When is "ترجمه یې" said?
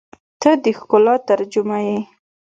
1.29-1.99